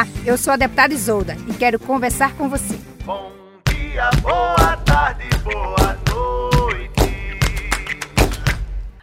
Olá, 0.00 0.08
eu 0.24 0.38
sou 0.38 0.54
a 0.54 0.56
deputada 0.56 0.94
Isolda 0.94 1.36
e 1.46 1.52
quero 1.52 1.78
conversar 1.78 2.34
com 2.34 2.48
você. 2.48 2.78
Bom 3.04 3.30
dia, 3.68 4.08
boa 4.22 4.74
tarde, 4.78 5.28
boa 5.44 5.98
noite. 6.08 7.38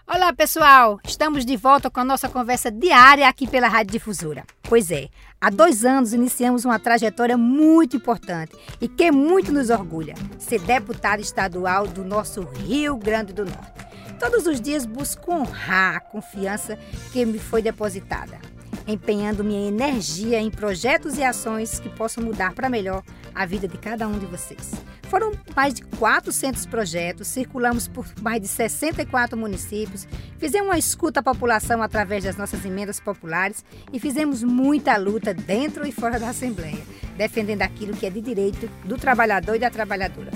Olá, 0.07 0.33
pessoal! 0.33 0.99
Estamos 1.05 1.45
de 1.45 1.55
volta 1.55 1.91
com 1.91 1.99
a 1.99 2.03
nossa 2.03 2.27
conversa 2.27 2.71
diária 2.71 3.29
aqui 3.29 3.45
pela 3.47 3.67
Rádio 3.67 3.91
Difusora. 3.91 4.43
Pois 4.63 4.89
é, 4.89 5.09
há 5.39 5.51
dois 5.51 5.85
anos 5.85 6.13
iniciamos 6.13 6.65
uma 6.65 6.79
trajetória 6.79 7.37
muito 7.37 7.95
importante 7.95 8.55
e 8.81 8.87
que 8.87 9.11
muito 9.11 9.51
nos 9.51 9.69
orgulha: 9.69 10.15
ser 10.39 10.59
deputada 10.61 11.21
estadual 11.21 11.85
do 11.85 12.03
nosso 12.03 12.41
Rio 12.41 12.97
Grande 12.97 13.33
do 13.33 13.45
Norte. 13.45 13.85
Todos 14.19 14.47
os 14.47 14.59
dias 14.59 14.83
busco 14.83 15.31
honrar 15.31 15.97
a 15.97 15.99
confiança 15.99 16.75
que 17.13 17.23
me 17.23 17.37
foi 17.37 17.61
depositada 17.61 18.39
empenhando 18.87 19.43
minha 19.43 19.67
energia 19.67 20.39
em 20.39 20.49
projetos 20.49 21.17
e 21.17 21.23
ações 21.23 21.79
que 21.79 21.89
possam 21.89 22.23
mudar 22.23 22.53
para 22.53 22.69
melhor 22.69 23.03
a 23.35 23.45
vida 23.45 23.67
de 23.67 23.77
cada 23.77 24.07
um 24.07 24.17
de 24.17 24.25
vocês. 24.25 24.71
Foram 25.09 25.31
mais 25.55 25.73
de 25.73 25.83
400 25.83 26.65
projetos, 26.65 27.27
circulamos 27.27 27.87
por 27.87 28.05
mais 28.21 28.41
de 28.41 28.47
64 28.47 29.37
municípios, 29.37 30.07
fizemos 30.37 30.67
uma 30.67 30.77
escuta 30.77 31.19
à 31.19 31.23
população 31.23 31.81
através 31.81 32.23
das 32.23 32.37
nossas 32.37 32.63
emendas 32.65 32.99
populares 32.99 33.63
e 33.91 33.99
fizemos 33.99 34.43
muita 34.43 34.97
luta 34.97 35.33
dentro 35.33 35.87
e 35.87 35.91
fora 35.91 36.19
da 36.19 36.29
Assembleia, 36.29 36.83
defendendo 37.17 37.61
aquilo 37.61 37.95
que 37.95 38.05
é 38.05 38.09
de 38.09 38.21
direito 38.21 38.69
do 38.83 38.97
trabalhador 38.97 39.55
e 39.55 39.59
da 39.59 39.69
trabalhadora. 39.69 40.31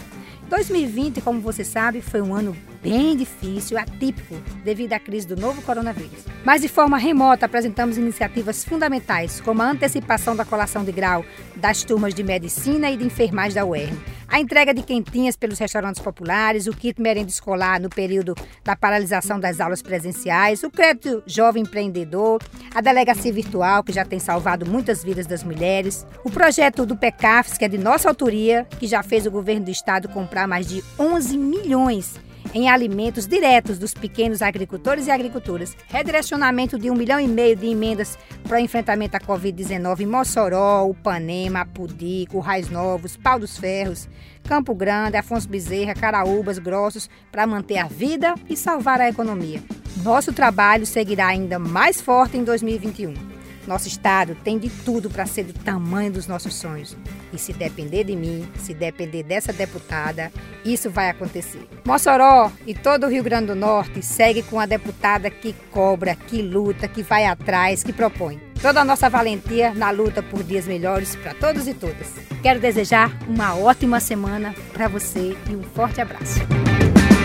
2020, 0.47 1.21
como 1.21 1.39
você 1.39 1.63
sabe, 1.63 2.01
foi 2.01 2.21
um 2.21 2.35
ano 2.35 2.55
bem 2.81 3.15
difícil, 3.15 3.77
atípico, 3.77 4.35
devido 4.63 4.93
à 4.93 4.99
crise 4.99 5.27
do 5.27 5.35
novo 5.35 5.61
coronavírus. 5.61 6.25
Mas 6.43 6.61
de 6.61 6.67
forma 6.67 6.97
remota 6.97 7.45
apresentamos 7.45 7.97
iniciativas 7.97 8.63
fundamentais, 8.63 9.39
como 9.41 9.61
a 9.61 9.69
antecipação 9.69 10.35
da 10.35 10.43
colação 10.43 10.83
de 10.83 10.91
grau 10.91 11.23
das 11.55 11.83
turmas 11.83 12.13
de 12.13 12.23
medicina 12.23 12.89
e 12.89 12.97
de 12.97 13.05
enfermagem 13.05 13.55
da 13.55 13.65
UERN, 13.65 13.95
a 14.27 14.39
entrega 14.39 14.73
de 14.73 14.81
quentinhas 14.81 15.35
pelos 15.35 15.59
restaurantes 15.59 16.01
populares, 16.01 16.65
o 16.65 16.71
kit 16.71 17.01
merenda 17.01 17.29
escolar 17.29 17.79
no 17.81 17.89
período 17.89 18.33
da 18.63 18.75
paralisação 18.75 19.39
das 19.39 19.59
aulas 19.59 19.81
presenciais, 19.81 20.63
o 20.63 20.71
crédito 20.71 21.21
jovem 21.27 21.63
empreendedor, 21.63 22.41
a 22.73 22.79
delegacia 22.79 23.31
virtual, 23.33 23.83
que 23.83 23.91
já 23.91 24.05
tem 24.05 24.19
salvado 24.19 24.65
muitas 24.65 25.03
vidas 25.03 25.27
das 25.27 25.43
mulheres, 25.43 26.07
o 26.23 26.31
projeto 26.31 26.85
do 26.85 26.95
PECAFS, 26.95 27.57
que 27.57 27.65
é 27.65 27.67
de 27.67 27.77
nossa 27.77 28.07
autoria, 28.07 28.65
que 28.79 28.87
já 28.87 29.03
fez 29.03 29.25
o 29.25 29.31
governo 29.31 29.65
do 29.65 29.71
estado 29.71 30.07
comprar 30.07 30.47
mais 30.47 30.65
de 30.65 30.81
11 30.97 31.37
milhões 31.37 32.19
em 32.53 32.69
alimentos 32.69 33.27
diretos 33.27 33.77
dos 33.77 33.93
pequenos 33.93 34.41
agricultores 34.41 35.07
e 35.07 35.11
agricultoras, 35.11 35.75
redirecionamento 35.87 36.77
de 36.77 36.89
um 36.89 36.95
milhão 36.95 37.19
e 37.19 37.27
meio 37.27 37.55
de 37.55 37.67
emendas 37.67 38.17
para 38.47 38.57
o 38.57 38.59
enfrentamento 38.59 39.15
à 39.15 39.19
Covid-19 39.19 40.01
em 40.01 40.05
Mossoró, 40.05 40.85
Upanema, 40.85 41.61
Apudi, 41.61 42.25
Currais 42.29 42.69
Novos, 42.69 43.15
Pau 43.15 43.39
dos 43.39 43.57
Ferros, 43.57 44.09
Campo 44.43 44.73
Grande, 44.75 45.17
Afonso 45.17 45.47
Bezerra, 45.47 45.93
Caraúbas, 45.93 46.59
Grossos, 46.59 47.09
para 47.31 47.47
manter 47.47 47.77
a 47.77 47.87
vida 47.87 48.35
e 48.49 48.57
salvar 48.57 48.99
a 48.99 49.09
economia. 49.09 49.61
Nosso 50.03 50.33
trabalho 50.33 50.85
seguirá 50.85 51.27
ainda 51.27 51.59
mais 51.59 52.01
forte 52.01 52.37
em 52.37 52.43
2021. 52.43 53.30
Nosso 53.71 53.87
estado 53.87 54.35
tem 54.43 54.59
de 54.59 54.69
tudo 54.69 55.09
para 55.09 55.25
ser 55.25 55.45
do 55.45 55.53
tamanho 55.53 56.11
dos 56.11 56.27
nossos 56.27 56.53
sonhos. 56.55 56.97
E 57.31 57.37
se 57.37 57.53
depender 57.53 58.03
de 58.03 58.17
mim, 58.17 58.45
se 58.57 58.73
depender 58.73 59.23
dessa 59.23 59.53
deputada, 59.53 60.29
isso 60.65 60.89
vai 60.89 61.09
acontecer. 61.09 61.65
Mossoró 61.85 62.51
e 62.67 62.73
todo 62.73 63.05
o 63.05 63.09
Rio 63.09 63.23
Grande 63.23 63.45
do 63.45 63.55
Norte 63.55 64.03
segue 64.03 64.43
com 64.43 64.59
a 64.59 64.65
deputada 64.65 65.29
que 65.29 65.55
cobra, 65.71 66.15
que 66.15 66.41
luta, 66.41 66.85
que 66.85 67.01
vai 67.01 67.25
atrás, 67.25 67.81
que 67.81 67.93
propõe. 67.93 68.41
Toda 68.61 68.81
a 68.81 68.85
nossa 68.85 69.09
valentia 69.09 69.73
na 69.73 69.89
luta 69.89 70.21
por 70.21 70.43
dias 70.43 70.67
melhores 70.67 71.15
para 71.15 71.33
todos 71.33 71.65
e 71.65 71.73
todas. 71.73 72.11
Quero 72.43 72.59
desejar 72.59 73.17
uma 73.25 73.55
ótima 73.55 74.01
semana 74.01 74.53
para 74.73 74.89
você 74.89 75.33
e 75.49 75.55
um 75.55 75.63
forte 75.63 76.01
abraço. 76.01 76.41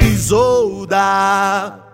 Isolda. 0.00 1.85